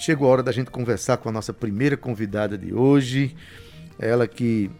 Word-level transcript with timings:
chegou 0.00 0.28
a 0.28 0.32
hora 0.32 0.42
da 0.42 0.52
gente 0.52 0.70
conversar 0.70 1.18
com 1.18 1.28
a 1.28 1.32
nossa 1.32 1.52
primeira 1.52 1.96
convidada 1.96 2.56
de 2.56 2.72
hoje. 2.72 3.36
Ela 3.98 4.26
que 4.26 4.70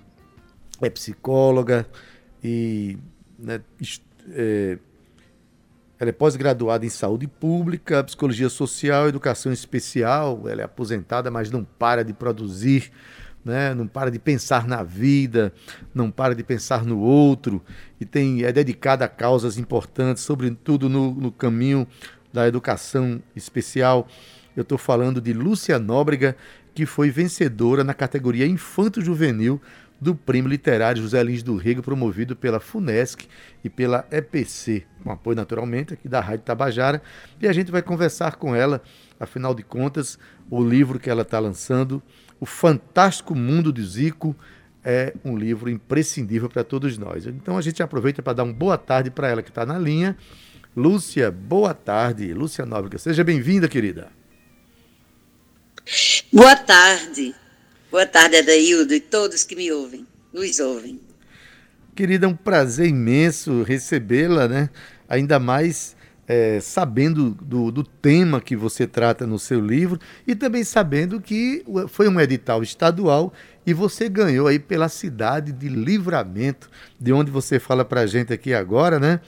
é 0.80 0.88
psicóloga 0.88 1.86
e 2.42 2.96
né, 3.38 3.60
é, 4.30 4.78
ela 5.98 6.08
é 6.08 6.12
pós-graduada 6.12 6.86
em 6.86 6.88
saúde 6.88 7.26
pública, 7.26 8.02
psicologia 8.02 8.48
social, 8.48 9.08
educação 9.08 9.52
especial. 9.52 10.48
Ela 10.48 10.62
é 10.62 10.64
aposentada, 10.64 11.30
mas 11.30 11.50
não 11.50 11.62
para 11.64 12.02
de 12.02 12.14
produzir, 12.14 12.90
né? 13.44 13.74
não 13.74 13.86
para 13.86 14.10
de 14.10 14.18
pensar 14.18 14.66
na 14.66 14.82
vida, 14.82 15.52
não 15.94 16.10
para 16.10 16.34
de 16.34 16.42
pensar 16.42 16.82
no 16.82 16.98
outro 16.98 17.62
e 18.00 18.06
tem, 18.06 18.42
é 18.42 18.50
dedicada 18.50 19.04
a 19.04 19.08
causas 19.08 19.58
importantes, 19.58 20.22
sobretudo 20.22 20.88
no, 20.88 21.12
no 21.12 21.30
caminho 21.30 21.86
da 22.32 22.48
educação 22.48 23.22
especial. 23.36 24.08
Eu 24.56 24.62
estou 24.62 24.78
falando 24.78 25.20
de 25.20 25.32
Lúcia 25.32 25.78
Nóbrega, 25.78 26.36
que 26.74 26.86
foi 26.86 27.10
vencedora 27.10 27.84
na 27.84 27.94
categoria 27.94 28.46
Infanto 28.46 29.00
Juvenil 29.00 29.60
do 30.00 30.14
Prêmio 30.14 30.48
Literário 30.48 31.02
José 31.02 31.22
Lins 31.22 31.42
do 31.42 31.56
Rego, 31.56 31.82
promovido 31.82 32.34
pela 32.34 32.58
FUNESC 32.58 33.28
e 33.62 33.68
pela 33.68 34.06
EPC, 34.10 34.84
com 35.04 35.10
apoio 35.10 35.36
naturalmente 35.36 35.94
aqui 35.94 36.08
da 36.08 36.20
Rádio 36.20 36.44
Tabajara. 36.44 37.02
E 37.40 37.46
a 37.46 37.52
gente 37.52 37.70
vai 37.70 37.82
conversar 37.82 38.36
com 38.36 38.54
ela, 38.56 38.82
afinal 39.18 39.54
de 39.54 39.62
contas, 39.62 40.18
o 40.48 40.64
livro 40.64 40.98
que 40.98 41.10
ela 41.10 41.22
está 41.22 41.38
lançando, 41.38 42.02
O 42.40 42.46
Fantástico 42.46 43.34
Mundo 43.34 43.70
de 43.70 43.84
Zico, 43.84 44.34
é 44.82 45.12
um 45.22 45.36
livro 45.36 45.68
imprescindível 45.68 46.48
para 46.48 46.64
todos 46.64 46.96
nós. 46.96 47.26
Então 47.26 47.58
a 47.58 47.60
gente 47.60 47.82
aproveita 47.82 48.22
para 48.22 48.32
dar 48.32 48.44
uma 48.44 48.54
boa 48.54 48.78
tarde 48.78 49.10
para 49.10 49.28
ela 49.28 49.42
que 49.42 49.50
está 49.50 49.66
na 49.66 49.78
linha. 49.78 50.16
Lúcia, 50.74 51.30
boa 51.30 51.74
tarde. 51.74 52.32
Lúcia 52.32 52.64
Nóbrega, 52.64 52.96
seja 52.96 53.22
bem-vinda, 53.22 53.68
querida. 53.68 54.19
Boa 56.32 56.54
tarde. 56.54 57.34
Boa 57.90 58.06
tarde, 58.06 58.36
Adaildo, 58.36 58.94
e 58.94 59.00
todos 59.00 59.42
que 59.42 59.56
me 59.56 59.72
ouvem, 59.72 60.06
nos 60.32 60.60
ouvem. 60.60 61.00
Querida, 61.92 62.24
é 62.24 62.28
um 62.28 62.36
prazer 62.36 62.86
imenso 62.86 63.64
recebê-la, 63.64 64.46
né? 64.46 64.70
Ainda 65.08 65.40
mais 65.40 65.96
é, 66.28 66.60
sabendo 66.60 67.30
do, 67.30 67.72
do, 67.72 67.82
tema 67.82 68.40
que 68.40 68.54
você 68.54 68.86
trata 68.86 69.26
no 69.26 69.40
seu 69.40 69.60
livro 69.60 69.98
e 70.24 70.36
também 70.36 70.62
sabendo 70.62 71.20
que 71.20 71.64
foi 71.88 72.08
um 72.08 72.20
edital 72.20 72.62
estadual 72.62 73.32
e 73.66 73.74
você 73.74 74.08
ganhou 74.08 74.46
aí 74.46 74.60
pela 74.60 74.88
cidade 74.88 75.50
de 75.50 75.68
Livramento, 75.68 76.70
de 77.00 77.12
onde 77.12 77.28
você 77.28 77.58
fala 77.58 77.84
para 77.84 78.02
a 78.02 78.06
gente 78.06 78.32
aqui 78.32 78.54
agora, 78.54 79.00
né? 79.00 79.20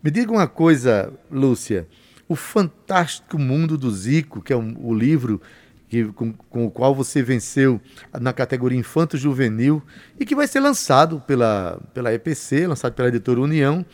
Me 0.00 0.12
diga 0.12 0.30
uma 0.30 0.46
coisa, 0.46 1.12
Lúcia, 1.28 1.88
o 2.28 2.36
Fantástico 2.36 3.36
Mundo 3.36 3.76
do 3.76 3.90
Zico, 3.90 4.40
que 4.40 4.52
é 4.52 4.56
um, 4.56 4.76
o 4.78 4.94
livro 4.94 5.42
que, 5.88 6.04
com, 6.12 6.32
com, 6.32 6.66
o 6.66 6.70
qual 6.70 6.94
você 6.94 7.22
venceu 7.22 7.80
na 8.20 8.32
categoria 8.32 8.78
Infanto 8.78 9.16
Juvenil 9.16 9.82
e 10.18 10.24
que 10.24 10.34
vai 10.34 10.46
ser 10.46 10.60
lançado 10.60 11.22
pela, 11.26 11.80
pela 11.94 12.12
EPC, 12.12 12.66
lançado 12.66 12.94
pela 12.94 13.08
editora 13.08 13.40
União. 13.40 13.84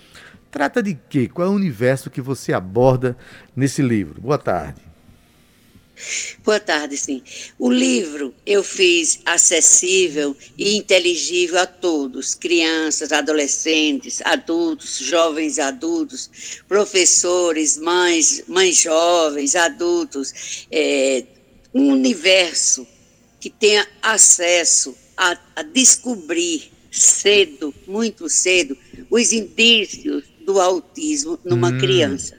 Trata 0.51 0.83
de 0.83 0.99
quê? 1.09 1.29
Qual 1.29 1.49
é 1.49 1.51
o 1.51 1.55
universo 1.55 2.11
que 2.11 2.21
você 2.21 2.53
aborda 2.53 3.17
nesse 3.57 3.81
livro? 3.83 4.21
Boa 4.21 4.39
tarde. 4.39 4.93
Boa 6.45 6.59
tarde, 6.59 6.97
sim. 6.97 7.23
O 7.59 7.71
livro 7.71 8.35
eu 8.45 8.65
fiz 8.65 9.21
acessível 9.25 10.37
e 10.59 10.77
inteligível 10.77 11.61
a 11.61 11.67
todos: 11.67 12.35
crianças, 12.35 13.13
adolescentes, 13.13 14.21
adultos, 14.25 14.99
jovens 14.99 15.59
adultos, 15.59 16.63
professores, 16.67 17.79
mães, 17.79 18.43
mães 18.49 18.81
jovens, 18.81 19.55
adultos, 19.55 20.67
é, 20.71 21.25
um 21.75 21.89
universo 21.89 22.87
que 23.41 23.51
tenha 23.51 23.87
acesso 24.01 24.97
a, 25.17 25.37
a 25.57 25.63
descobrir 25.63 26.71
cedo, 26.91 27.75
muito 27.87 28.29
cedo, 28.29 28.77
os 29.11 29.33
indícios 29.33 30.25
do 30.45 30.61
autismo 30.61 31.39
numa 31.45 31.69
hum. 31.69 31.79
criança. 31.79 32.39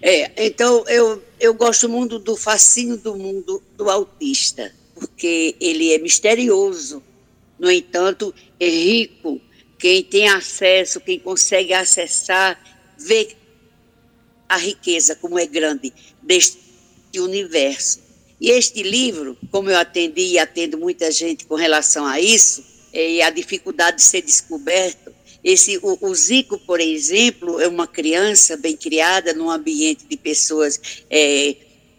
É, 0.00 0.46
então 0.46 0.84
eu, 0.86 1.22
eu 1.40 1.54
gosto 1.54 1.88
muito 1.88 2.18
do 2.18 2.36
fascínio 2.36 2.98
do 2.98 3.16
mundo 3.16 3.62
do 3.76 3.88
autista, 3.88 4.72
porque 4.94 5.56
ele 5.58 5.94
é 5.94 5.98
misterioso, 5.98 7.02
no 7.58 7.70
entanto, 7.70 8.34
é 8.60 8.68
rico. 8.68 9.40
Quem 9.78 10.02
tem 10.02 10.28
acesso, 10.28 11.00
quem 11.00 11.18
consegue 11.18 11.72
acessar, 11.72 12.62
vê 12.98 13.34
a 14.48 14.56
riqueza 14.56 15.16
como 15.16 15.38
é 15.38 15.46
grande 15.46 15.92
deste 16.22 16.58
universo. 17.16 18.03
E 18.40 18.50
este 18.50 18.82
livro, 18.82 19.36
como 19.50 19.70
eu 19.70 19.78
atendi 19.78 20.32
e 20.32 20.38
atendo 20.38 20.76
muita 20.78 21.10
gente 21.10 21.46
com 21.46 21.54
relação 21.54 22.04
a 22.06 22.20
isso, 22.20 22.64
é, 22.92 23.10
e 23.12 23.22
a 23.22 23.30
dificuldade 23.30 23.98
de 23.98 24.02
ser 24.02 24.22
descoberto, 24.22 25.12
esse, 25.42 25.78
o, 25.82 25.98
o, 26.00 26.14
Zico, 26.14 26.58
por 26.58 26.80
exemplo, 26.80 27.60
é 27.60 27.68
uma 27.68 27.86
criança 27.86 28.56
bem 28.56 28.76
criada 28.76 29.34
num 29.34 29.50
ambiente 29.50 30.06
de 30.06 30.16
pessoas, 30.16 30.80
é, 31.10 31.56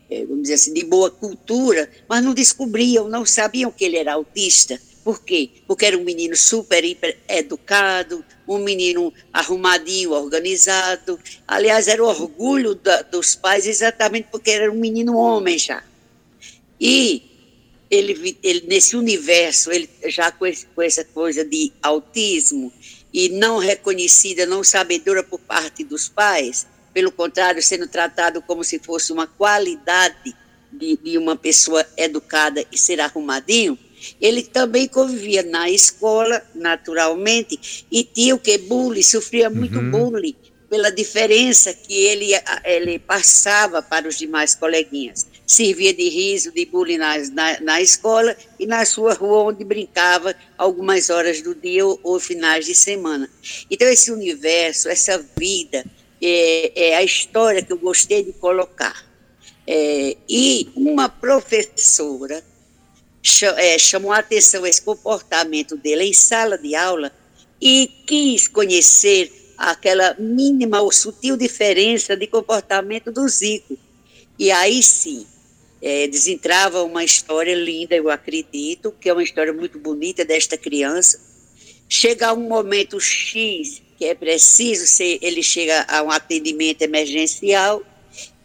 é, 0.10 0.26
vamos 0.26 0.44
dizer 0.44 0.56
assim, 0.56 0.74
de 0.74 0.84
boa 0.84 1.12
cultura, 1.12 1.90
mas 2.10 2.24
não 2.24 2.34
descobriam, 2.34 3.08
não 3.08 3.24
sabiam 3.24 3.72
que 3.72 3.86
ele 3.86 3.98
era 3.98 4.14
autista. 4.14 4.82
Por 5.04 5.22
quê? 5.22 5.52
Porque 5.68 5.86
era 5.86 5.96
um 5.96 6.04
menino 6.04 6.36
super, 6.36 6.84
hiper 6.84 7.20
educado, 7.28 8.26
um 8.48 8.58
menino 8.58 9.14
arrumadinho, 9.32 10.12
organizado. 10.12 11.20
Aliás, 11.48 11.88
era 11.88 12.04
o 12.04 12.08
orgulho 12.08 12.74
da, 12.74 13.04
dos 13.04 13.36
pais 13.36 13.68
exatamente 13.68 14.30
porque 14.32 14.50
era 14.50 14.72
um 14.72 14.80
menino 14.80 15.16
homem 15.16 15.60
já. 15.60 15.84
E 16.80 17.24
ele, 17.90 18.38
ele 18.42 18.66
nesse 18.68 18.96
universo, 18.96 19.72
ele 19.72 19.90
já 20.08 20.32
com, 20.32 20.46
esse, 20.46 20.66
com 20.68 20.82
essa 20.82 21.04
coisa 21.04 21.44
de 21.44 21.72
autismo 21.82 22.72
e 23.14 23.30
não 23.30 23.58
reconhecida, 23.58 24.46
não 24.46 24.64
sabedora 24.64 25.24
por 25.24 25.40
parte 25.40 25.84
dos 25.84 26.10
pais, 26.10 26.68
pelo 26.94 27.12
contrário, 27.12 27.62
sendo 27.62 27.88
tratado 27.88 28.42
como 28.42 28.64
se 28.64 28.80
fosse 28.80 29.12
uma 29.12 29.28
qualidade 29.28 30.36
de, 30.72 30.98
de 30.98 31.18
uma 31.18 31.36
pessoa 31.36 31.86
educada 31.98 32.66
e 32.72 32.78
ser 32.78 33.00
arrumadinho, 33.00 33.78
ele 34.20 34.44
também 34.44 34.88
convivia 34.88 35.44
na 35.44 35.70
escola, 35.70 36.46
naturalmente, 36.54 37.86
e 37.92 38.04
tinha 38.04 38.36
o 38.36 38.40
que? 38.40 38.58
Bullying, 38.58 39.02
sofria 39.02 39.50
muito 39.50 39.78
uhum. 39.80 39.92
bullying 39.92 40.36
pela 40.70 40.92
diferença 40.92 41.74
que 41.74 41.94
ele, 41.94 42.32
ele 42.64 43.00
passava 43.00 43.82
para 43.82 44.08
os 44.08 44.18
demais 44.18 44.56
coleguinhas 44.56 45.28
servia 45.46 45.94
de 45.94 46.10
riso, 46.10 46.52
de 46.52 46.66
bullying 46.66 46.98
na, 46.98 47.18
na, 47.30 47.60
na, 47.62 47.82
escola 47.82 48.36
e 48.60 48.66
na 48.66 48.86
sua 48.86 49.14
rua 49.14 49.44
onde 49.44 49.64
brincava 49.64 50.36
algumas 50.58 51.10
horas 51.10 51.42
do 51.42 51.54
dia 51.54 51.86
ou, 51.86 52.00
ou 52.04 52.20
finais 52.20 52.66
de 52.66 52.74
semana. 52.74 53.30
Então 53.70 53.88
esse 53.88 54.12
universo, 54.12 54.90
essa 54.90 55.24
vida, 55.38 55.86
é, 56.22 56.90
é, 56.90 56.96
a 56.96 57.04
história 57.04 57.62
que 57.62 57.72
eu 57.72 57.78
gostei 57.78 58.24
de 58.24 58.34
colocar. 58.34 59.06
É, 59.68 60.18
e 60.28 60.70
uma 60.76 61.10
professora 61.10 62.44
é, 63.58 63.78
chamou 63.78 64.12
a 64.12 64.20
atenção 64.20 64.66
esse 64.66 64.82
comportamento 64.82 65.76
dele 65.76 66.06
em 66.06 66.14
sala 66.14 66.58
de 66.58 66.76
aula 66.76 67.12
e 67.60 67.90
quis 68.06 68.48
conhecer 68.48 69.32
aquela 69.58 70.16
mínima 70.20 70.82
ou 70.82 70.92
sutil 70.92 71.38
diferença 71.38 72.16
de 72.16 72.28
comportamento 72.28 73.12
do 73.12 73.28
Zico. 73.28 73.78
E 74.38 74.52
aí 74.52 74.84
sim, 74.84 75.26
é, 75.82 76.08
desentrava 76.08 76.84
uma 76.84 77.04
história 77.04 77.56
linda, 77.56 77.96
eu 77.96 78.10
acredito, 78.10 78.94
que 79.00 79.10
é 79.10 79.14
uma 79.14 79.24
história 79.24 79.54
muito 79.54 79.80
bonita 79.80 80.26
desta 80.26 80.58
criança. 80.58 81.20
Chega 81.88 82.34
um 82.34 82.48
momento 82.48 83.00
X, 83.00 83.82
que 83.98 84.06
é 84.06 84.16
preciso 84.16 84.88
ser, 84.88 85.20
ele 85.22 85.44
chega 85.44 85.86
a 85.88 86.02
um 86.02 86.12
atendimento 86.12 86.82
emergencial, 86.82 87.84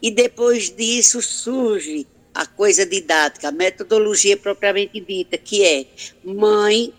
e 0.02 0.10
depois 0.10 0.70
disso 0.70 1.20
surge 1.20 2.06
a 2.34 2.46
coisa 2.46 2.86
didática, 2.86 3.48
a 3.48 3.52
metodologia 3.52 4.36
propriamente 4.36 5.00
dita, 5.00 5.36
que 5.36 5.64
é 5.64 5.86
mãe 6.24 6.92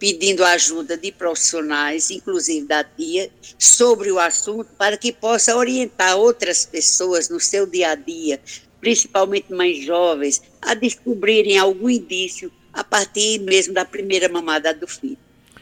pedindo 0.00 0.42
ajuda 0.42 0.96
de 0.96 1.12
profissionais, 1.12 2.10
inclusive 2.10 2.66
da 2.66 2.82
tia, 2.82 3.30
sobre 3.58 4.10
o 4.10 4.18
assunto, 4.18 4.70
para 4.78 4.96
que 4.96 5.12
possa 5.12 5.54
orientar 5.54 6.16
outras 6.16 6.64
pessoas 6.64 7.28
no 7.28 7.38
seu 7.38 7.66
dia 7.66 7.90
a 7.90 7.94
dia, 7.94 8.40
principalmente 8.80 9.52
mais 9.52 9.84
jovens, 9.84 10.42
a 10.62 10.72
descobrirem 10.72 11.58
algum 11.58 11.90
indício 11.90 12.50
a 12.72 12.82
partir 12.82 13.40
mesmo 13.40 13.74
da 13.74 13.84
primeira 13.84 14.26
mamada 14.26 14.72
do 14.72 14.88
filho. 14.88 15.18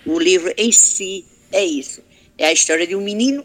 O 0.06 0.20
livro 0.20 0.55
em 0.56 0.70
si 0.70 1.25
é 1.50 1.64
isso. 1.64 2.00
É 2.38 2.46
a 2.46 2.52
história 2.52 2.87
de 2.87 2.94
um 2.94 3.02
menino 3.02 3.44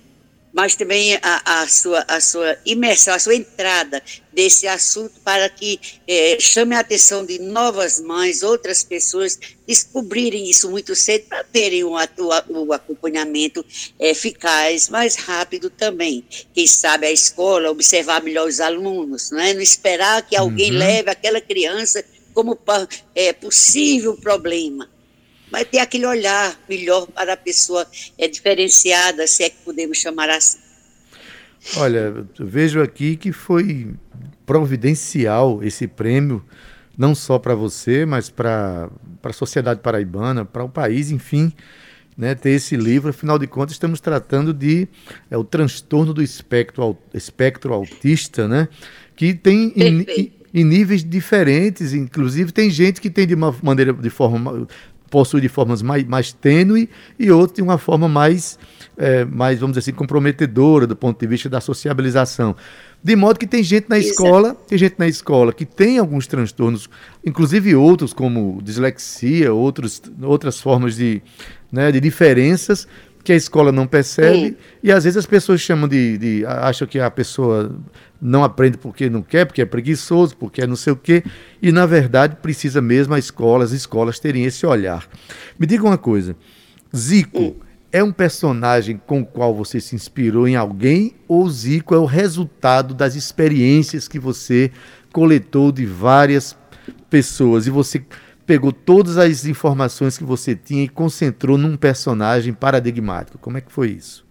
mas 0.53 0.75
também 0.75 1.15
a, 1.15 1.61
a, 1.61 1.67
sua, 1.67 2.05
a 2.07 2.21
sua 2.21 2.55
imersão, 2.63 3.15
a 3.15 3.19
sua 3.19 3.35
entrada 3.35 4.01
desse 4.31 4.67
assunto 4.67 5.19
para 5.23 5.49
que 5.49 5.79
é, 6.07 6.37
chame 6.39 6.75
a 6.75 6.79
atenção 6.79 7.25
de 7.25 7.39
novas 7.39 7.99
mães, 7.99 8.43
outras 8.43 8.83
pessoas, 8.83 9.39
descobrirem 9.67 10.47
isso 10.47 10.69
muito 10.69 10.95
cedo 10.95 11.25
para 11.27 11.43
terem 11.43 11.83
o, 11.83 11.95
o, 11.95 12.65
o 12.65 12.73
acompanhamento 12.73 13.65
eficaz, 13.99 14.89
mais 14.89 15.15
rápido 15.15 15.71
também. 15.71 16.23
Quem 16.53 16.67
sabe 16.67 17.07
a 17.07 17.11
escola 17.11 17.71
observar 17.71 18.21
melhor 18.21 18.47
os 18.47 18.59
alunos, 18.59 19.31
não, 19.31 19.39
é? 19.39 19.53
não 19.53 19.61
esperar 19.61 20.21
que 20.27 20.35
alguém 20.35 20.71
uhum. 20.71 20.77
leve 20.77 21.09
aquela 21.09 21.41
criança 21.41 22.05
como 22.33 22.57
é, 23.15 23.33
possível 23.33 24.15
problema 24.17 24.92
vai 25.53 25.63
ter 25.63 25.77
aquele 25.77 26.07
olhar 26.07 26.59
melhor 26.67 27.05
para 27.05 27.33
a 27.33 27.37
pessoa 27.37 27.85
é 28.17 28.27
diferenciada, 28.27 29.27
se 29.27 29.43
é 29.43 29.51
que 29.51 29.57
podemos 29.63 29.99
chamar 29.99 30.27
assim. 30.27 30.57
Olha, 31.77 32.25
vejo 32.39 32.81
aqui 32.81 33.15
que 33.15 33.31
foi 33.31 33.93
providencial 34.47 35.63
esse 35.63 35.87
prêmio, 35.87 36.43
não 36.97 37.13
só 37.13 37.37
para 37.37 37.53
você, 37.53 38.03
mas 38.03 38.31
para 38.31 38.89
a 39.21 39.31
sociedade 39.31 39.79
paraibana, 39.79 40.43
para 40.43 40.63
o 40.63 40.69
país, 40.69 41.11
enfim, 41.11 41.53
né, 42.17 42.33
ter 42.33 42.49
esse 42.49 42.75
livro. 42.75 43.11
Afinal 43.11 43.37
de 43.37 43.45
contas, 43.45 43.73
estamos 43.73 44.01
tratando 44.01 44.55
de 44.55 44.87
é, 45.29 45.37
o 45.37 45.43
transtorno 45.43 46.15
do 46.15 46.23
espectro, 46.23 46.97
espectro 47.13 47.75
autista, 47.75 48.47
né, 48.47 48.67
que 49.15 49.35
tem 49.35 49.71
em, 49.75 50.31
em, 50.51 50.63
níveis 50.63 51.03
diferentes, 51.03 51.93
inclusive 51.93 52.51
tem 52.51 52.71
gente 52.71 52.99
que 52.99 53.11
tem 53.11 53.27
de 53.27 53.35
uma 53.35 53.55
maneira, 53.61 53.93
de 53.93 54.09
forma 54.09 54.67
possui 55.13 55.41
de 55.41 55.47
formas 55.47 55.83
mais, 55.83 56.03
mais 56.05 56.33
tênue 56.33 56.89
e 57.19 57.29
outro 57.29 57.57
de 57.57 57.61
uma 57.61 57.77
forma 57.77 58.09
mais, 58.09 58.57
é, 58.97 59.23
mais, 59.23 59.59
vamos 59.59 59.77
dizer 59.77 59.91
assim, 59.91 59.95
comprometedora 59.95 60.87
do 60.87 60.95
ponto 60.95 61.19
de 61.19 61.27
vista 61.27 61.47
da 61.47 61.61
sociabilização. 61.61 62.55
De 63.03 63.15
modo 63.15 63.37
que 63.37 63.45
tem 63.45 63.61
gente 63.61 63.87
na 63.87 63.99
escola, 63.99 64.55
tem 64.67 64.75
gente 64.75 64.95
na 64.97 65.07
escola 65.07 65.53
que 65.53 65.65
tem 65.65 65.99
alguns 65.99 66.25
transtornos, 66.25 66.89
inclusive 67.23 67.75
outros 67.75 68.11
como 68.11 68.59
dislexia, 68.63 69.53
outros, 69.53 70.01
outras 70.23 70.59
formas 70.59 70.95
de, 70.95 71.21
né, 71.71 71.91
de 71.91 71.99
diferenças 71.99 72.87
que 73.23 73.31
a 73.31 73.35
escola 73.35 73.71
não 73.71 73.87
percebe 73.87 74.49
Sim. 74.49 74.55
e 74.83 74.91
às 74.91 75.05
vezes 75.05 75.17
as 75.17 75.25
pessoas 75.25 75.61
chamam 75.61 75.87
de, 75.87 76.17
de, 76.17 76.45
acham 76.45 76.85
que 76.87 76.99
a 76.99 77.09
pessoa 77.09 77.73
não 78.21 78.43
aprende 78.43 78.77
porque 78.77 79.09
não 79.09 79.21
quer, 79.21 79.45
porque 79.45 79.61
é 79.61 79.65
preguiçoso, 79.65 80.35
porque 80.35 80.61
é 80.61 80.67
não 80.67 80.75
sei 80.75 80.91
o 80.93 80.95
quê, 80.95 81.23
e 81.61 81.71
na 81.71 81.85
verdade 81.85 82.35
precisa 82.41 82.81
mesmo 82.81 83.13
a 83.13 83.19
escola, 83.19 83.63
as 83.63 83.71
escolas 83.71 84.19
terem 84.19 84.43
esse 84.43 84.65
olhar. 84.65 85.07
Me 85.57 85.65
diga 85.65 85.85
uma 85.85 85.97
coisa, 85.97 86.35
Zico 86.95 87.39
Sim. 87.39 87.55
é 87.91 88.03
um 88.03 88.11
personagem 88.11 88.99
com 89.05 89.21
o 89.21 89.25
qual 89.25 89.55
você 89.55 89.79
se 89.79 89.95
inspirou 89.95 90.45
em 90.47 90.57
alguém 90.57 91.13
ou 91.27 91.49
Zico 91.49 91.95
é 91.95 91.97
o 91.97 92.05
resultado 92.05 92.93
das 92.93 93.15
experiências 93.15 94.07
que 94.07 94.19
você 94.19 94.69
coletou 95.13 95.71
de 95.71 95.85
várias 95.85 96.57
pessoas 97.09 97.67
e 97.67 97.69
você 97.69 98.03
pegou 98.45 98.71
todas 98.71 99.17
as 99.17 99.45
informações 99.45 100.17
que 100.17 100.23
você 100.23 100.55
tinha 100.55 100.83
e 100.83 100.89
concentrou 100.89 101.57
num 101.57 101.77
personagem 101.77 102.53
paradigmático. 102.53 103.37
Como 103.37 103.57
é 103.57 103.61
que 103.61 103.71
foi 103.71 103.91
isso? 103.91 104.25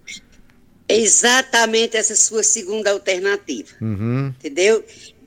Exatamente 0.89 1.97
essa 1.97 2.15
sua 2.15 2.43
segunda 2.43 2.91
alternativa. 2.91 3.71
Uhum. 3.81 4.29
Entendeu? 4.39 4.85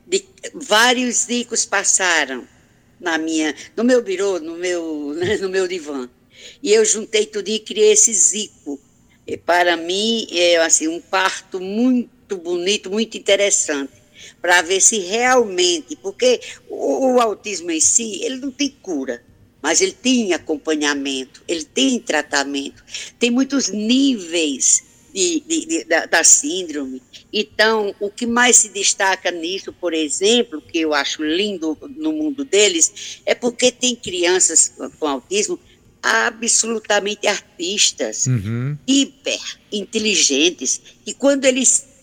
De, 0.08 0.24
vários 0.54 1.26
zicos 1.26 1.66
passaram 1.66 2.48
na 3.00 3.18
minha, 3.18 3.56
no 3.76 3.84
meu 3.84 4.02
birô, 4.02 4.40
no 4.40 4.56
meu, 4.56 5.14
né, 5.18 5.38
no 5.38 5.50
meu 5.50 5.68
divã. 5.68 6.08
E 6.62 6.72
eu 6.72 6.86
juntei 6.86 7.26
tudo 7.26 7.50
e 7.50 7.60
criei 7.60 7.94
esse 7.94 8.14
zico. 8.14 8.80
E 9.26 9.36
para 9.36 9.76
mim 9.76 10.28
é 10.32 10.58
assim 10.58 10.88
um 10.88 11.02
parto 11.02 11.60
muito 11.60 12.38
bonito, 12.38 12.92
muito 12.92 13.18
interessante 13.18 14.05
para 14.42 14.62
ver 14.62 14.82
se 14.82 15.00
realmente, 15.00 15.96
porque 15.96 16.40
o, 16.70 17.14
o, 17.14 17.22
autismo 17.22 17.72
em 17.72 17.80
si, 17.80 18.24
ele 18.24 18.38
não 18.38 18.52
tem 18.52 18.70
cura, 18.82 19.24
mas 19.62 19.82
ele 19.82 19.94
tem 19.94 20.34
acompanhamento, 20.34 21.42
ele 21.48 21.64
tem 21.64 22.00
tratamento, 22.00 22.84
tem 23.18 23.32
muitos 23.32 23.70
níveis 23.70 24.84
de, 25.14 25.44
de, 25.48 25.66
de, 25.66 25.84
da, 25.86 26.06
da 26.06 26.24
síndrome. 26.24 27.02
Então, 27.32 27.96
o 28.00 28.10
que 28.10 28.26
mais 28.26 28.58
se 28.58 28.70
destaca 28.70 29.32
nisso, 29.32 29.74
por 29.74 29.94
exemplo, 29.94 30.62
que 30.62 30.80
eu 30.80 30.94
acho 30.94 31.24
lindo 31.24 31.78
no 31.96 32.12
mundo 32.12 32.44
deles, 32.44 33.22
é 33.26 33.34
porque 33.34 33.72
tem 33.72 33.96
crianças 33.96 34.74
com 35.00 35.08
autismo 35.08 35.60
absolutamente 36.06 37.26
artistas, 37.26 38.28
uhum. 38.28 38.78
hiper 38.88 39.42
inteligentes, 39.72 40.80
e 41.06 41.14
quando 41.14 41.46
eles 41.46 41.95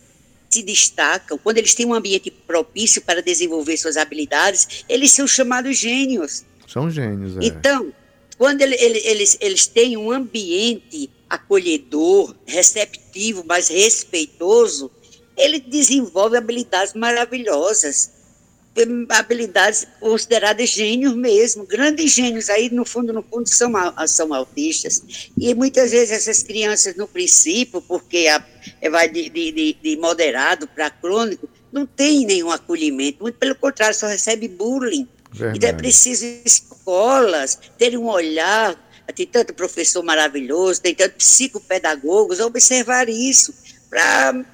se 0.52 0.62
destacam, 0.62 1.38
quando 1.38 1.58
eles 1.58 1.74
têm 1.74 1.86
um 1.86 1.94
ambiente 1.94 2.30
propício 2.30 3.00
para 3.02 3.22
desenvolver 3.22 3.76
suas 3.76 3.96
habilidades, 3.96 4.84
eles 4.88 5.10
são 5.12 5.26
chamados 5.26 5.78
gênios. 5.78 6.44
São 6.68 6.90
gênios, 6.90 7.36
é. 7.36 7.46
Então, 7.46 7.92
quando 8.36 8.60
ele, 8.60 8.76
ele, 8.76 8.98
eles, 9.04 9.38
eles 9.40 9.66
têm 9.66 9.96
um 9.96 10.10
ambiente 10.10 11.10
acolhedor, 11.28 12.34
receptivo, 12.44 13.44
mas 13.46 13.68
respeitoso, 13.68 14.90
ele 15.36 15.58
desenvolve 15.58 16.36
habilidades 16.36 16.92
maravilhosas 16.92 18.21
habilidades 19.10 19.86
consideradas 20.00 20.70
gênios 20.70 21.14
mesmo, 21.14 21.66
grandes 21.66 22.12
gênios, 22.12 22.48
aí 22.48 22.70
no 22.70 22.84
fundo, 22.84 23.12
no 23.12 23.22
fundo, 23.22 23.46
são, 23.46 23.72
são 24.06 24.32
autistas. 24.32 25.30
E 25.36 25.54
muitas 25.54 25.90
vezes 25.90 26.10
essas 26.10 26.42
crianças, 26.42 26.96
no 26.96 27.06
princípio, 27.06 27.82
porque 27.82 28.28
a, 28.28 28.44
é, 28.80 28.88
vai 28.88 29.08
de, 29.08 29.28
de, 29.28 29.76
de 29.80 29.96
moderado 29.96 30.66
para 30.66 30.90
crônico, 30.90 31.48
não 31.70 31.86
tem 31.86 32.24
nenhum 32.24 32.50
acolhimento, 32.50 33.22
muito 33.22 33.38
pelo 33.38 33.54
contrário, 33.54 33.94
só 33.94 34.06
recebe 34.06 34.48
bullying. 34.48 35.06
Verdade. 35.30 35.58
Então 35.58 35.68
é 35.68 35.72
preciso 35.72 36.24
escolas 36.44 37.58
terem 37.78 37.98
um 37.98 38.08
olhar, 38.08 38.76
tem 39.14 39.26
tanto 39.26 39.52
professor 39.52 40.02
maravilhoso, 40.02 40.80
tem 40.80 40.94
tanto 40.94 41.16
psicopedagogos, 41.16 42.40
observar 42.40 43.08
isso, 43.08 43.54
para 43.90 44.44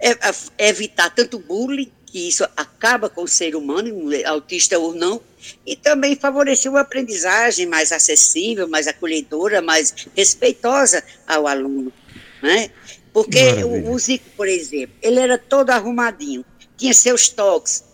é, 0.00 0.68
evitar 0.68 1.10
tanto 1.10 1.38
bullying 1.38 1.92
que 2.08 2.28
isso 2.28 2.44
acaba 2.56 3.08
com 3.08 3.22
o 3.22 3.28
ser 3.28 3.54
humano, 3.54 4.10
autista 4.26 4.78
ou 4.78 4.94
não, 4.94 5.20
e 5.66 5.76
também 5.76 6.16
favorecer 6.16 6.70
uma 6.70 6.80
aprendizagem 6.80 7.66
mais 7.66 7.92
acessível, 7.92 8.68
mais 8.68 8.86
acolhedora, 8.86 9.62
mais 9.62 9.94
respeitosa 10.16 11.02
ao 11.26 11.46
aluno, 11.46 11.92
né? 12.42 12.70
Porque 13.12 13.64
o, 13.64 13.90
o 13.92 13.98
Zico, 13.98 14.24
por 14.36 14.48
exemplo, 14.48 14.94
ele 15.02 15.18
era 15.18 15.38
todo 15.38 15.70
arrumadinho, 15.70 16.44
tinha 16.76 16.94
seus 16.94 17.28
toques, 17.28 17.84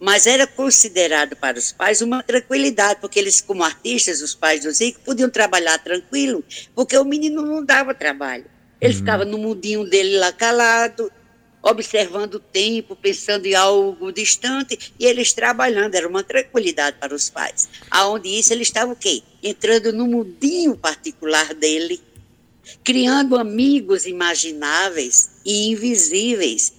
mas 0.00 0.26
era 0.26 0.46
considerado 0.46 1.34
para 1.36 1.58
os 1.58 1.72
pais 1.72 2.00
uma 2.00 2.22
tranquilidade, 2.22 3.00
porque 3.00 3.18
eles, 3.18 3.40
como 3.40 3.64
artistas, 3.64 4.22
os 4.22 4.34
pais 4.34 4.62
do 4.62 4.70
Zico, 4.70 5.00
podiam 5.00 5.28
trabalhar 5.28 5.78
tranquilo, 5.78 6.44
porque 6.74 6.96
o 6.96 7.04
menino 7.04 7.42
não 7.42 7.64
dava 7.64 7.94
trabalho. 7.94 8.44
Ele 8.80 8.92
uhum. 8.92 8.98
ficava 9.00 9.24
no 9.24 9.38
mundinho 9.38 9.84
dele 9.84 10.18
lá 10.18 10.32
calado, 10.32 11.10
observando 11.68 12.34
o 12.34 12.40
tempo, 12.40 12.96
pensando 12.96 13.46
em 13.46 13.54
algo 13.54 14.12
distante, 14.12 14.92
e 14.98 15.04
eles 15.04 15.32
trabalhando, 15.32 15.94
era 15.94 16.08
uma 16.08 16.22
tranquilidade 16.22 16.96
para 16.98 17.14
os 17.14 17.28
pais. 17.28 17.68
Aonde 17.90 18.28
isso 18.28 18.52
ele 18.52 18.62
estava 18.62 18.92
o 18.92 18.96
quê? 18.96 19.22
Entrando 19.42 19.92
no 19.92 20.06
mundinho 20.06 20.76
particular 20.76 21.54
dele, 21.54 22.00
criando 22.82 23.36
amigos 23.36 24.06
imagináveis 24.06 25.30
e 25.44 25.70
invisíveis, 25.70 26.72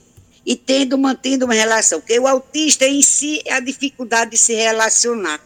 e 0.45 0.55
tendo, 0.55 0.97
mantendo 0.97 1.45
uma 1.45 1.53
relação, 1.53 1.99
porque 1.99 2.19
o 2.19 2.27
autista 2.27 2.85
em 2.85 3.01
si 3.01 3.41
é 3.45 3.53
a 3.53 3.59
dificuldade 3.59 4.31
de 4.31 4.37
se 4.37 4.55
relacionar, 4.55 5.39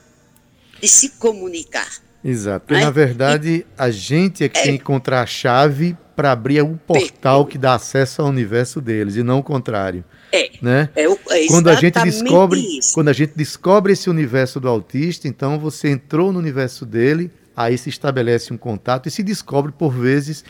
de 0.80 0.88
se 0.88 1.10
comunicar. 1.10 1.92
Exato. 2.24 2.68
Porque, 2.68 2.82
é? 2.82 2.86
na 2.86 2.92
verdade, 2.92 3.66
a 3.78 3.92
gente 3.92 4.44
é 4.44 4.50
que 4.50 4.60
é, 4.60 4.64
tem 4.64 4.78
que 4.78 4.82
encontrar 4.82 5.22
a 5.22 5.26
chave 5.26 5.98
para 6.16 6.32
abrir 6.32 6.64
um 6.64 6.78
portal 6.78 7.46
que 7.46 7.58
dá 7.58 7.76
acesso 7.76 8.22
ao 8.22 8.28
universo 8.28 8.80
deles 8.80 9.16
e 9.16 9.24
não 9.24 9.40
o 9.40 9.44
contrário. 9.44 10.04
É. 10.32 10.52
Né? 10.62 10.90
É, 10.96 11.04
é 11.04 11.48
quando 11.48 11.70
a 11.70 11.76
gente 11.76 12.02
descobre, 12.02 12.60
isso. 12.60 12.94
quando 12.94 13.10
a 13.10 13.14
gente 13.14 13.34
descobre 13.36 13.94
esse 13.94 14.10
universo 14.10 14.60
do 14.60 14.68
autista, 14.68 15.28
então 15.28 15.60
você 15.60 15.90
entrou 15.90 16.32
no 16.32 16.40
universo 16.40 16.86
dele, 16.86 17.32
aí 17.56 17.78
se 17.78 17.90
estabelece 17.90 18.54
um 18.54 18.58
contato 18.58 19.08
e 19.08 19.12
se 19.12 19.22
descobre 19.22 19.72
por 19.72 19.92
vezes 19.92 20.44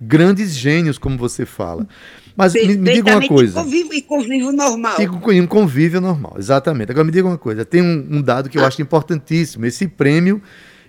grandes 0.00 0.54
gênios, 0.54 0.98
como 0.98 1.16
você 1.16 1.44
fala. 1.44 1.86
Mas 2.36 2.54
me, 2.54 2.76
me 2.76 2.94
diga 2.94 3.16
uma 3.16 3.26
coisa. 3.26 3.62
Convívio, 3.62 3.94
e 3.94 4.02
convívio 4.02 4.52
normal. 4.52 4.96
E 5.00 5.40
um 5.40 5.46
convívio 5.46 6.00
normal, 6.00 6.36
exatamente. 6.38 6.92
Agora 6.92 7.04
me 7.04 7.10
diga 7.10 7.26
uma 7.26 7.38
coisa. 7.38 7.64
Tem 7.64 7.82
um, 7.82 8.06
um 8.10 8.22
dado 8.22 8.48
que 8.48 8.56
eu 8.56 8.64
ah. 8.64 8.68
acho 8.68 8.80
importantíssimo. 8.80 9.66
Esse 9.66 9.88
prêmio 9.88 10.40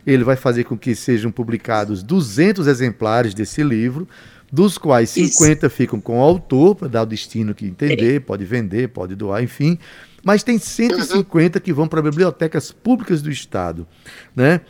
ele 0.05 0.23
vai 0.23 0.35
fazer 0.35 0.63
com 0.63 0.77
que 0.77 0.95
sejam 0.95 1.31
publicados 1.31 2.03
200 2.03 2.67
exemplares 2.67 3.33
desse 3.33 3.63
livro, 3.63 4.07
dos 4.51 4.77
quais 4.77 5.09
50 5.09 5.67
Isso. 5.67 5.75
ficam 5.75 5.99
com 5.99 6.19
o 6.19 6.21
autor, 6.21 6.75
para 6.75 6.87
dar 6.87 7.03
o 7.03 7.05
destino 7.05 7.53
que 7.53 7.65
entender, 7.65 8.21
pode 8.21 8.45
vender, 8.45 8.89
pode 8.89 9.15
doar, 9.15 9.43
enfim. 9.43 9.77
Mas 10.23 10.43
tem 10.43 10.57
150 10.57 11.57
uhum. 11.57 11.63
que 11.63 11.73
vão 11.73 11.87
para 11.87 12.01
bibliotecas 12.01 12.71
públicas 12.71 13.21
do 13.21 13.31
Estado. 13.31 13.87
Né? 14.35 14.61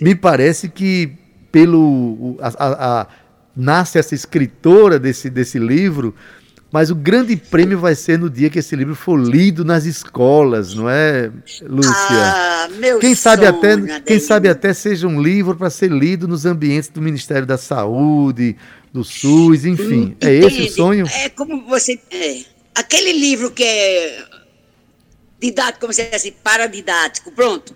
Me 0.00 0.14
parece 0.14 0.68
que 0.68 1.12
pelo 1.50 2.36
a, 2.40 2.48
a, 2.48 3.00
a 3.00 3.06
nasce 3.56 3.98
essa 3.98 4.14
escritora 4.14 4.98
desse, 4.98 5.28
desse 5.28 5.58
livro, 5.58 6.14
mas 6.70 6.90
o 6.90 6.94
grande 6.94 7.34
prêmio 7.34 7.78
vai 7.78 7.94
ser 7.94 8.18
no 8.18 8.28
dia 8.28 8.50
que 8.50 8.58
esse 8.58 8.76
livro 8.76 8.94
for 8.94 9.18
lido 9.18 9.64
nas 9.64 9.86
escolas, 9.86 10.74
não 10.74 10.88
é, 10.88 11.30
Lúcia? 11.62 11.94
Ah, 11.94 12.68
meu 12.78 12.98
quem 12.98 13.14
sabe 13.14 13.46
sonho, 13.46 13.58
até, 13.58 13.72
Adelino. 13.72 14.00
quem 14.02 14.20
sabe 14.20 14.48
até 14.48 14.74
seja 14.74 15.08
um 15.08 15.20
livro 15.20 15.56
para 15.56 15.70
ser 15.70 15.90
lido 15.90 16.28
nos 16.28 16.44
ambientes 16.44 16.90
do 16.90 17.00
Ministério 17.00 17.46
da 17.46 17.56
Saúde, 17.56 18.54
do 18.92 19.02
SUS, 19.02 19.64
enfim. 19.64 20.14
É 20.20 20.34
esse 20.34 20.62
o 20.62 20.70
sonho? 20.70 21.06
É 21.06 21.30
como 21.30 21.64
você. 21.66 21.98
É, 22.10 22.44
aquele 22.74 23.12
livro 23.12 23.50
que 23.50 23.64
é 23.64 24.24
didático, 25.40 25.80
como 25.80 25.92
você 25.92 26.04
diz 26.04 26.14
assim, 26.14 26.32
paradidático, 26.42 27.32
pronto. 27.32 27.74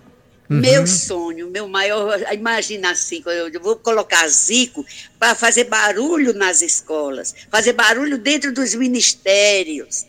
Uhum. 0.53 0.61
Meu 0.61 0.85
sonho, 0.85 1.49
meu 1.49 1.67
maior. 1.67 2.21
Imagina 2.31 2.91
assim, 2.91 3.23
eu 3.25 3.59
vou 3.59 3.75
colocar 3.75 4.27
Zico 4.27 4.85
para 5.17 5.33
fazer 5.33 5.63
barulho 5.63 6.33
nas 6.33 6.61
escolas, 6.61 7.33
fazer 7.49 7.73
barulho 7.73 8.19
dentro 8.19 8.53
dos 8.53 8.75
ministérios. 8.75 10.05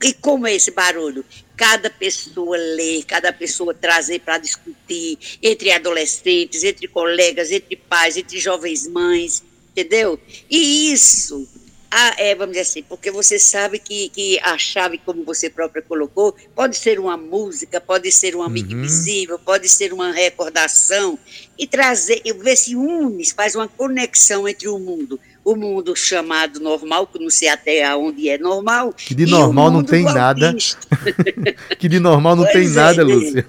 E 0.00 0.12
como 0.12 0.46
é 0.46 0.54
esse 0.54 0.70
barulho? 0.70 1.24
Cada 1.56 1.90
pessoa 1.90 2.56
ler, 2.56 3.04
cada 3.04 3.32
pessoa 3.32 3.74
trazer 3.74 4.20
para 4.20 4.38
discutir 4.38 5.18
entre 5.42 5.72
adolescentes, 5.72 6.62
entre 6.62 6.86
colegas, 6.86 7.50
entre 7.50 7.76
pais, 7.76 8.16
entre 8.16 8.38
jovens 8.38 8.86
mães, 8.86 9.42
entendeu? 9.70 10.18
E 10.50 10.92
isso, 10.92 11.48
ah, 11.94 12.14
é, 12.16 12.34
vamos 12.34 12.52
dizer 12.52 12.62
assim, 12.62 12.82
porque 12.82 13.10
você 13.10 13.38
sabe 13.38 13.78
que, 13.78 14.08
que 14.08 14.40
a 14.40 14.56
chave, 14.56 14.96
como 14.96 15.22
você 15.24 15.50
própria 15.50 15.82
colocou, 15.82 16.34
pode 16.54 16.78
ser 16.78 16.98
uma 16.98 17.18
música, 17.18 17.78
pode 17.82 18.10
ser 18.10 18.34
um 18.34 18.42
amigo 18.42 18.72
Uhum. 18.72 18.78
invisível, 18.78 19.38
pode 19.38 19.68
ser 19.68 19.92
uma 19.92 20.10
recordação, 20.10 21.18
e 21.58 21.66
trazer, 21.66 22.22
e 22.24 22.32
ver 22.32 22.56
se 22.56 22.74
une, 22.74 23.22
faz 23.30 23.54
uma 23.54 23.68
conexão 23.68 24.48
entre 24.48 24.68
o 24.68 24.78
mundo, 24.78 25.20
o 25.44 25.54
mundo 25.54 25.94
chamado 25.94 26.60
normal, 26.60 27.06
que 27.06 27.18
não 27.18 27.28
sei 27.28 27.48
até 27.48 27.94
onde 27.94 28.26
é 28.26 28.38
normal. 28.38 28.94
Que 28.94 29.14
de 29.14 29.26
normal 29.26 29.70
não 29.70 29.84
tem 29.84 30.04
nada. 30.04 30.56
Que 31.78 31.88
de 31.90 32.00
normal 32.00 32.36
não 32.36 32.44
Pois 32.44 32.54
tem 32.54 32.66
é, 32.66 32.70
nada? 32.70 33.04
Lúcia. 33.04 33.46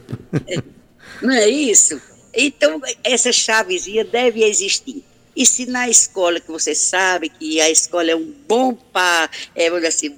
Não 1.21 1.31
é 1.31 1.47
isso? 1.47 2.01
Então, 2.33 2.81
essa 3.03 3.31
chavezinha 3.31 4.03
deve 4.03 4.43
existir. 4.43 5.01
E 5.35 5.45
se 5.45 5.65
na 5.65 5.89
escola, 5.89 6.39
que 6.39 6.51
você 6.51 6.75
sabe 6.75 7.29
que 7.29 7.59
a 7.59 7.69
escola 7.69 8.11
é 8.11 8.15
um 8.15 8.33
bom 8.47 8.73
pa, 8.73 9.29
é, 9.55 9.67
assim, 9.67 10.15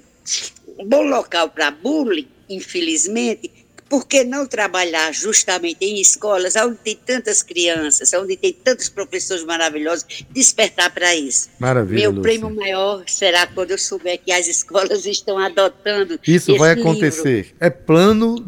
um 0.78 0.84
bom 0.84 1.02
local 1.02 1.48
para 1.50 1.70
bullying, 1.70 2.28
infelizmente, 2.48 3.50
por 3.88 4.06
que 4.06 4.24
não 4.24 4.46
trabalhar 4.46 5.12
justamente 5.12 5.78
em 5.80 6.00
escolas 6.00 6.56
onde 6.56 6.76
tem 6.76 6.96
tantas 6.96 7.42
crianças, 7.42 8.12
onde 8.14 8.36
tem 8.36 8.52
tantos 8.52 8.88
professores 8.88 9.44
maravilhosos, 9.44 10.04
despertar 10.30 10.90
para 10.90 11.14
isso? 11.14 11.48
Maravilha, 11.58 12.00
Meu 12.00 12.10
Lúcia. 12.10 12.22
prêmio 12.22 12.50
maior 12.50 13.04
será 13.06 13.46
quando 13.46 13.70
eu 13.70 13.78
souber 13.78 14.18
que 14.24 14.32
as 14.32 14.48
escolas 14.48 15.06
estão 15.06 15.38
adotando 15.38 16.18
Isso 16.26 16.56
vai 16.56 16.74
livro. 16.74 16.90
acontecer. 16.90 17.54
É 17.60 17.70
plano 17.70 18.40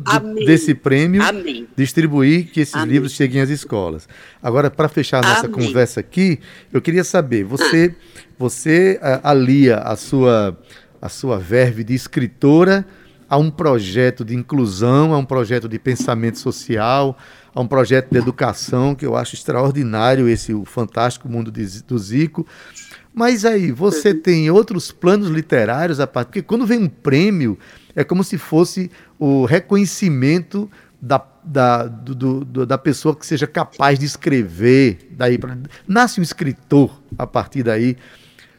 desse 0.44 0.74
prêmio 0.74 1.22
Amém. 1.22 1.68
distribuir 1.76 2.50
que 2.50 2.60
esses 2.60 2.74
Amém. 2.74 2.94
livros 2.94 3.12
cheguem 3.12 3.40
às 3.40 3.50
escolas. 3.50 4.08
Agora, 4.42 4.70
para 4.70 4.88
fechar 4.88 5.24
a 5.24 5.28
nossa 5.28 5.46
Amém. 5.46 5.66
conversa 5.66 6.00
aqui, 6.00 6.40
eu 6.72 6.82
queria 6.82 7.04
saber, 7.04 7.44
você, 7.44 7.94
você 8.36 8.98
ah, 9.00 9.30
alia 9.30 9.76
a 9.76 9.94
sua, 9.94 10.58
a 11.00 11.08
sua 11.08 11.38
verve 11.38 11.84
de 11.84 11.94
escritora 11.94 12.84
a 13.28 13.36
um 13.36 13.50
projeto 13.50 14.24
de 14.24 14.34
inclusão, 14.34 15.12
a 15.12 15.18
um 15.18 15.24
projeto 15.24 15.68
de 15.68 15.78
pensamento 15.78 16.38
social, 16.38 17.16
a 17.54 17.60
um 17.60 17.66
projeto 17.66 18.08
de 18.10 18.18
educação, 18.18 18.94
que 18.94 19.04
eu 19.04 19.16
acho 19.16 19.34
extraordinário 19.34 20.28
esse 20.28 20.54
o 20.54 20.64
fantástico 20.64 21.28
mundo 21.28 21.50
de 21.50 21.82
do 21.82 21.98
Zico. 21.98 22.46
Mas 23.12 23.44
aí, 23.44 23.72
você 23.72 24.14
tem 24.14 24.50
outros 24.50 24.92
planos 24.92 25.28
literários, 25.28 25.98
a 26.00 26.06
parte- 26.06 26.28
porque 26.28 26.42
quando 26.42 26.64
vem 26.66 26.78
um 26.78 26.88
prêmio, 26.88 27.58
é 27.94 28.04
como 28.04 28.22
se 28.22 28.38
fosse 28.38 28.90
o 29.18 29.44
reconhecimento 29.44 30.70
da, 31.00 31.24
da, 31.44 31.84
do- 31.84 32.44
do- 32.44 32.66
da 32.66 32.78
pessoa 32.78 33.14
que 33.14 33.26
seja 33.26 33.46
capaz 33.46 33.98
de 33.98 34.06
escrever. 34.06 35.08
Daí 35.12 35.36
pra, 35.36 35.56
nasce 35.86 36.20
um 36.20 36.22
escritor 36.22 37.00
a 37.18 37.26
partir 37.26 37.62
daí. 37.62 37.96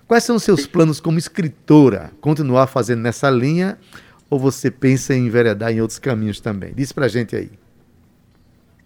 Quais 0.07 0.23
são 0.23 0.35
os 0.37 0.43
seus 0.43 0.65
planos 0.65 0.99
como 0.99 1.17
escritora? 1.19 2.11
Continuar 2.19 2.67
fazendo 2.67 2.99
nessa 3.01 3.29
linha 3.29 3.77
ou 4.29 4.37
você 4.37 4.69
pensa 4.69 5.13
em 5.13 5.27
enveredar 5.27 5.71
em 5.71 5.81
outros 5.81 5.99
caminhos 5.99 6.39
também? 6.39 6.73
Diz 6.73 6.91
pra 6.91 7.07
gente 7.07 7.35
aí. 7.35 7.49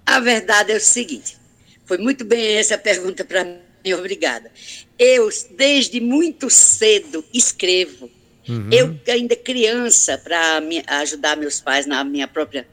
A 0.06 0.20
verdade 0.20 0.72
é 0.72 0.78
o 0.78 0.82
seguinte: 0.82 1.38
foi 1.86 1.98
muito 1.98 2.24
bem 2.24 2.58
essa 2.58 2.78
pergunta 2.78 3.26
para 3.26 3.44
mim, 3.44 3.94
obrigada. 3.94 4.52
Eu, 4.98 5.30
desde 5.56 6.00
muito 6.00 6.50
cedo, 6.50 7.24
escrevo. 7.34 8.10
Uhum. 8.48 8.70
Eu, 8.72 9.00
ainda 9.08 9.36
criança, 9.36 10.18
para 10.18 10.62
ajudar 11.02 11.38
meus 11.38 11.62
pais 11.62 11.86
na 11.86 12.04
minha 12.04 12.28
própria 12.28 12.68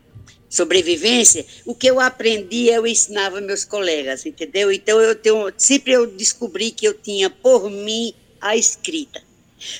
sobrevivência, 0.48 1.46
o 1.64 1.74
que 1.74 1.86
eu 1.86 2.00
aprendi 2.00 2.66
eu 2.66 2.84
ensinava 2.84 3.40
meus 3.40 3.64
colegas, 3.64 4.26
entendeu? 4.26 4.72
Então 4.72 5.00
eu 5.00 5.14
tenho, 5.14 5.52
sempre 5.56 5.92
eu 5.92 6.08
descobri 6.08 6.72
que 6.72 6.86
eu 6.86 6.94
tinha 6.94 7.30
por 7.30 7.70
mim 7.70 8.12
a 8.40 8.56
escrita. 8.56 9.22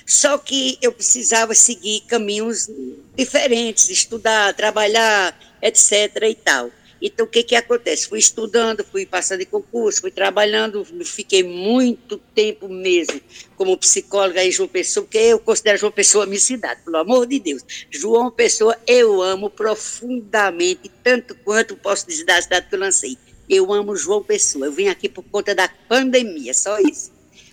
Só 0.07 0.39
que 0.39 0.79
eu 0.81 0.93
precisava 0.93 1.55
seguir 1.55 2.03
caminhos 2.03 2.69
diferentes, 3.17 3.89
estudar, 3.91 4.55
trabalhar, 4.55 5.39
etc. 5.63 6.17
e 6.29 6.35
tal. 6.35 6.71
Então, 7.03 7.25
o 7.25 7.29
que, 7.29 7.43
que 7.43 7.57
acontece? 7.57 8.07
Fui 8.07 8.19
estudando, 8.19 8.85
fui 8.85 9.07
passando 9.07 9.41
em 9.41 9.47
concurso, 9.47 10.03
fui 10.03 10.11
trabalhando, 10.11 10.85
fiquei 11.05 11.43
muito 11.43 12.19
tempo 12.35 12.69
mesmo 12.69 13.21
como 13.57 13.77
psicóloga 13.79 14.45
em 14.45 14.53
João 14.53 14.69
Pessoa, 14.69 15.05
porque 15.05 15.19
eu 15.19 15.39
considero 15.39 15.79
João 15.79 15.93
Pessoa 15.93 16.27
minha 16.27 16.39
cidade, 16.39 16.83
pelo 16.85 16.99
amor 16.99 17.27
de 17.27 17.41
Deus. 17.41 17.65
João 17.91 18.31
Pessoa 18.31 18.77
eu 18.87 19.23
amo 19.23 19.49
profundamente, 19.49 20.91
tanto 21.03 21.35
quanto 21.37 21.75
posso 21.75 22.07
dizer 22.07 22.25
da 22.25 22.41
cidade 22.43 22.69
que 22.69 22.75
eu 22.75 22.81
lancei. 22.81 23.17
Eu 23.49 23.73
amo 23.73 23.97
João 23.97 24.23
Pessoa. 24.23 24.67
Eu 24.67 24.73
vim 24.73 24.89
aqui 24.89 25.09
por 25.09 25.25
conta 25.25 25.55
da 25.55 25.69
pandemia, 25.89 26.53
só 26.53 26.79
isso. 26.79 27.11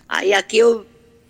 Aí 0.08 0.34
aqui 0.34 0.58
eu 0.58 0.86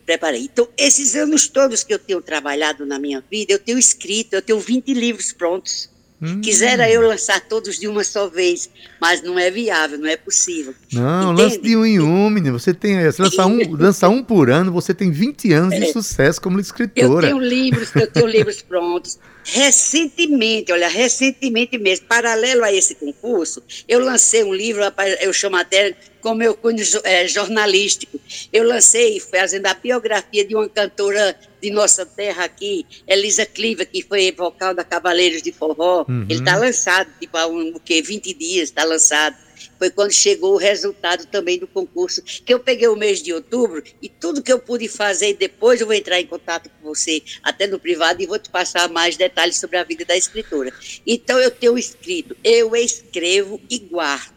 preparei. 0.08 0.44
Então, 0.44 0.68
esses 0.78 1.16
anos 1.16 1.50
todos 1.50 1.84
que 1.84 1.94
eu 1.94 2.00
tenho 2.00 2.22
trabalhado 2.22 2.86
na 2.86 2.98
minha 2.98 3.22
vida, 3.30 3.52
eu 3.52 3.60
tenho 3.60 3.78
escrito, 3.78 4.34
eu 4.34 4.42
tenho 4.42 4.60
20 4.60 4.94
livros 4.94 5.34
prontos. 5.34 5.90
Hum. 6.20 6.42
Quisera 6.42 6.90
eu 6.90 7.02
lançar 7.08 7.40
todos 7.42 7.78
de 7.78 7.88
uma 7.88 8.04
só 8.04 8.28
vez, 8.28 8.68
mas 9.00 9.22
não 9.22 9.38
é 9.38 9.52
viável, 9.52 10.00
não 10.00 10.08
é 10.08 10.18
possível. 10.18 10.74
Não, 10.92 11.34
Entende? 11.34 11.42
lance 11.44 11.62
de 11.62 11.76
um 11.76 11.86
em 11.86 12.00
um, 12.00 12.30
menino. 12.30 12.58
Você 12.58 12.74
tem, 12.74 13.12
se 13.12 13.22
lançar 13.22 13.46
um, 13.46 13.76
lançar 13.76 14.10
um 14.10 14.24
por 14.24 14.50
ano, 14.50 14.72
você 14.72 14.96
tem 14.96 15.12
20 15.12 15.54
anos 15.54 15.76
de 15.76 15.92
sucesso 15.92 16.42
como 16.42 16.58
Eu 16.58 16.62
escritora. 16.62 17.28
tenho 17.28 17.40
livros, 17.40 17.96
eu 17.96 18.08
tenho 18.10 18.26
livros 18.26 18.64
prontos. 18.64 19.20
Recentemente, 19.44 20.72
olha, 20.72 20.88
recentemente 20.88 21.78
mesmo, 21.78 22.08
paralelo 22.08 22.64
a 22.64 22.74
esse 22.74 22.96
concurso, 22.96 23.62
eu 23.88 24.00
lancei 24.00 24.44
um 24.44 24.54
livro, 24.54 24.82
eu 25.22 25.32
chamo 25.32 25.56
até 25.56 25.96
com 26.28 26.34
meu 26.36 26.54
cunho 26.56 26.84
jo- 26.84 27.00
eh, 27.06 27.26
jornalístico. 27.26 28.20
Eu 28.52 28.66
lancei, 28.66 29.18
fazendo 29.18 29.66
a 29.68 29.74
biografia 29.74 30.44
de 30.44 30.54
uma 30.54 30.68
cantora 30.68 31.40
de 31.62 31.70
nossa 31.70 32.06
terra 32.06 32.44
aqui, 32.44 32.86
Elisa 33.08 33.46
Cliva, 33.46 33.86
que 33.86 34.02
foi 34.04 34.30
vocal 34.34 34.74
da 34.74 34.84
Cavaleiros 34.84 35.42
de 35.42 35.54
Forró. 35.54 36.06
Uhum. 36.08 36.24
Ele 36.30 36.40
está 36.40 36.58
lançado, 36.58 37.10
tipo, 37.18 37.38
há 37.38 37.48
um, 37.48 37.70
o 37.70 37.80
quê? 37.80 38.02
20 38.02 38.34
dias 38.34 38.68
está 38.68 38.84
lançado. 38.84 39.38
Foi 39.80 39.90
quando 39.90 40.12
chegou 40.12 40.56
o 40.56 40.58
resultado 40.58 41.26
também 41.28 41.58
do 41.60 41.68
concurso, 41.68 42.22
que 42.22 42.54
eu 42.54 42.60
peguei 42.60 42.88
o 42.90 42.96
mês 42.96 43.22
de 43.24 43.32
outubro 43.32 43.82
e 44.02 44.10
tudo 44.10 44.42
que 44.42 44.52
eu 44.52 44.60
pude 44.60 44.88
fazer 44.88 45.36
depois 45.36 45.80
eu 45.80 45.86
vou 45.88 45.96
entrar 45.96 46.20
em 46.20 46.26
contato 46.26 46.70
com 46.70 46.90
você, 46.90 47.22
até 47.44 47.68
no 47.68 47.80
privado, 47.80 48.22
e 48.22 48.26
vou 48.26 48.38
te 48.40 48.50
passar 48.50 48.90
mais 48.90 49.16
detalhes 49.16 49.58
sobre 49.58 49.78
a 49.78 49.84
vida 49.84 50.04
da 50.04 50.18
escritora. 50.18 50.74
Então 51.06 51.40
eu 51.40 51.52
tenho 51.52 51.78
escrito, 51.78 52.36
eu 52.44 52.76
escrevo 52.76 53.62
e 53.70 53.78
guardo. 53.80 54.37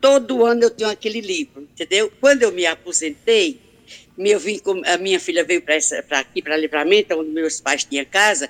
Todo 0.00 0.44
ano 0.44 0.62
eu 0.62 0.70
tenho 0.70 0.90
aquele 0.90 1.20
livro, 1.20 1.62
entendeu? 1.62 2.12
Quando 2.20 2.42
eu 2.42 2.52
me 2.52 2.64
aposentei, 2.66 3.60
eu 4.16 4.38
vim 4.38 4.58
com, 4.58 4.82
a 4.84 4.96
minha 4.98 5.20
filha 5.20 5.44
veio 5.44 5.62
para 5.62 6.18
aqui, 6.18 6.42
para 6.42 6.56
Livramento, 6.56 7.14
onde 7.14 7.30
meus 7.30 7.60
pais 7.60 7.84
tinham 7.84 8.04
casa, 8.04 8.48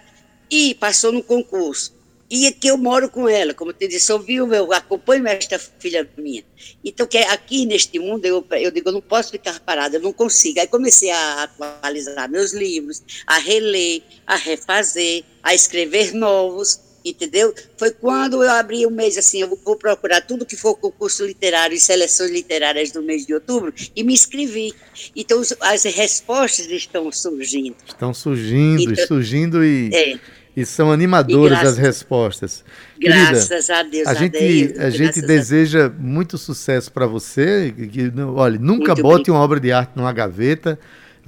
e 0.50 0.75
passou 0.75 1.12
no 1.12 1.23
concurso. 1.23 1.99
E 2.31 2.47
aqui 2.47 2.69
eu 2.69 2.76
moro 2.76 3.09
com 3.09 3.26
ela, 3.26 3.55
como 3.55 3.71
eu 3.71 3.75
te 3.75 3.88
disse, 3.88 4.05
sou 4.05 4.19
viúva, 4.19 4.57
eu 4.57 4.71
acompanho 4.71 5.26
esta 5.26 5.59
filha 5.59 6.07
minha. 6.19 6.45
Então, 6.85 7.07
que 7.07 7.17
aqui 7.17 7.64
neste 7.64 7.99
mundo, 7.99 8.26
eu, 8.26 8.47
eu 8.50 8.71
digo, 8.71 8.90
eu 8.90 8.93
não 8.93 9.00
posso 9.00 9.31
ficar 9.31 9.59
parada, 9.61 9.97
eu 9.97 10.00
não 10.02 10.12
consigo. 10.12 10.61
Aí 10.61 10.67
comecei 10.67 11.11
a 11.11 11.45
atualizar 11.45 12.31
meus 12.31 12.52
livros, 12.52 13.02
a 13.26 13.38
reler, 13.38 14.02
a 14.26 14.37
refazer, 14.37 15.25
a 15.43 15.55
escrever 15.55 16.12
novos, 16.12 16.78
entendeu? 17.05 17.55
Foi 17.76 17.90
quando 17.90 18.43
eu 18.43 18.50
abri 18.50 18.85
o 18.87 18.90
mês 18.90 19.17
assim, 19.17 19.40
eu 19.40 19.49
vou 19.49 19.76
procurar 19.76 20.21
tudo 20.21 20.45
que 20.47 20.57
for 20.57 20.75
concurso 20.75 21.25
literário 21.25 21.75
e 21.75 21.81
seleções 21.81 22.31
literárias 22.31 22.90
do 22.90 23.02
mês 23.02 23.26
de 23.26 23.35
outubro 23.35 23.73
e 23.95 24.02
me 24.02 24.12
inscrevi. 24.12 24.75
Então, 25.14 25.40
as 25.61 25.85
respostas 25.85 26.67
estão 26.67 27.11
surgindo. 27.12 27.76
Estão 27.87 28.12
surgindo, 28.12 28.93
Então- 28.93 29.07
surgindo 29.07 29.64
e, 29.64 29.90
É. 29.93 30.19
E 30.57 30.67
são 30.67 30.90
animadoras 30.90 31.50
graças, 31.61 31.73
as 31.75 31.78
respostas. 31.78 32.64
Graças 32.99 33.49
Querida, 33.49 33.78
a 33.78 33.83
Deus. 33.85 34.07
A, 34.09 34.11
a 34.11 34.14
gente, 34.14 34.38
Deus, 34.40 34.78
a 34.81 34.90
gente 34.90 35.23
deseja 35.23 35.87
a... 35.87 35.88
muito 35.88 36.37
sucesso 36.37 36.90
para 36.90 37.07
você. 37.07 37.73
Que, 37.73 38.12
olha, 38.35 38.59
nunca 38.59 38.93
muito 38.93 39.02
bote 39.02 39.25
bem. 39.26 39.35
uma 39.35 39.40
obra 39.45 39.61
de 39.61 39.71
arte 39.71 39.93
numa 39.95 40.12
gaveta. 40.12 40.76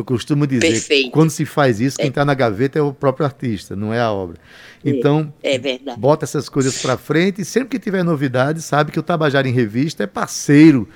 Eu 0.00 0.04
costumo 0.04 0.46
dizer, 0.46 0.72
Perfeito. 0.72 1.10
quando 1.10 1.28
se 1.28 1.44
faz 1.44 1.78
isso, 1.78 1.98
quem 1.98 2.08
está 2.08 2.22
é. 2.22 2.24
na 2.24 2.32
gaveta 2.32 2.78
é 2.78 2.82
o 2.82 2.92
próprio 2.92 3.26
artista, 3.26 3.76
não 3.76 3.92
é 3.92 4.00
a 4.00 4.10
obra. 4.10 4.38
É, 4.82 4.88
então, 4.90 5.32
é, 5.42 5.56
é 5.56 5.96
bota 5.96 6.24
essas 6.24 6.48
coisas 6.48 6.80
para 6.80 6.96
frente 6.96 7.42
e 7.42 7.44
sempre 7.44 7.68
que 7.68 7.78
tiver 7.78 8.02
novidade, 8.02 8.62
sabe 8.62 8.90
que 8.92 8.98
o 8.98 9.02
Tabajara 9.02 9.46
em 9.46 9.52
Revista 9.52 10.02
é 10.02 10.06
parceiro 10.06 10.88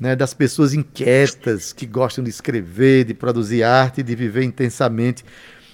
né, 0.00 0.16
das 0.16 0.32
pessoas 0.32 0.72
inquietas, 0.72 1.72
que 1.72 1.84
gostam 1.84 2.24
de 2.24 2.30
escrever, 2.30 3.04
de 3.04 3.12
produzir 3.12 3.62
arte, 3.62 4.02
de 4.02 4.14
viver 4.14 4.42
intensamente. 4.42 5.22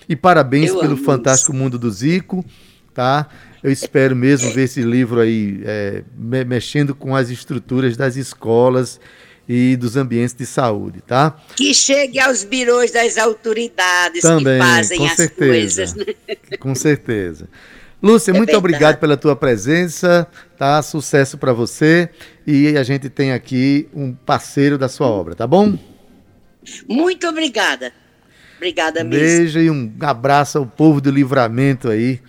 E 0.08 0.16
parabéns 0.16 0.70
Eu 0.70 0.80
pelo 0.80 0.96
fantástico 0.96 1.52
isso. 1.52 1.62
mundo 1.62 1.78
do 1.78 1.90
Zico, 1.90 2.44
tá? 2.92 3.28
Eu 3.62 3.70
espero 3.70 4.16
mesmo 4.16 4.50
ver 4.50 4.64
esse 4.64 4.82
livro 4.82 5.20
aí 5.20 5.62
é, 5.64 6.02
mexendo 6.18 6.96
com 6.96 7.14
as 7.14 7.30
estruturas 7.30 7.96
das 7.96 8.16
escolas 8.16 8.98
e 9.54 9.76
dos 9.76 9.98
ambientes 9.98 10.34
de 10.34 10.46
saúde, 10.46 11.02
tá? 11.02 11.36
Que 11.54 11.74
chegue 11.74 12.18
aos 12.18 12.42
birôs 12.42 12.90
das 12.90 13.18
autoridades 13.18 14.22
Também, 14.22 14.58
que 14.58 14.66
fazem 14.66 14.98
com 14.98 15.04
as 15.04 15.12
certeza, 15.12 15.46
coisas. 15.46 15.94
Né? 15.94 16.36
Com 16.58 16.74
certeza. 16.74 17.48
Lúcia, 18.02 18.30
é 18.30 18.32
muito 18.32 18.46
verdade. 18.46 18.56
obrigado 18.56 18.98
pela 18.98 19.14
tua 19.14 19.36
presença, 19.36 20.26
tá? 20.56 20.80
Sucesso 20.80 21.36
para 21.36 21.52
você 21.52 22.08
e 22.46 22.78
a 22.78 22.82
gente 22.82 23.10
tem 23.10 23.32
aqui 23.32 23.90
um 23.92 24.14
parceiro 24.14 24.78
da 24.78 24.88
sua 24.88 25.06
obra, 25.06 25.34
tá 25.34 25.46
bom? 25.46 25.78
Muito 26.88 27.28
obrigada. 27.28 27.92
Obrigada 28.56 29.04
mesmo. 29.04 29.22
Beijo 29.22 29.60
e 29.60 29.70
um 29.70 29.92
abraço 30.00 30.56
ao 30.56 30.66
povo 30.66 30.98
do 30.98 31.10
livramento 31.10 31.90
aí, 31.90 32.22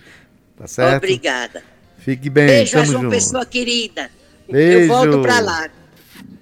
tá 0.58 0.66
certo? 0.66 1.04
Obrigada. 1.04 1.62
Fique 2.00 2.28
bem, 2.28 2.46
Beijo 2.46 2.78
a 2.78 2.84
João 2.84 3.08
Pessoa 3.08 3.46
querida. 3.46 4.10
Beijo. 4.46 4.80
Eu 4.80 4.88
volto 4.88 5.22
para 5.22 5.40
lá. 5.40 5.70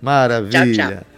Maravilha. 0.02 0.74
Tchau, 0.74 0.90
tchau. 0.90 1.11